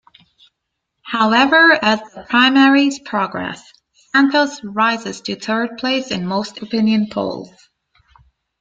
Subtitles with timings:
[1.05, 3.61] However, as the primaries progress,
[3.93, 7.51] Santos rises to third place in most opinion polls.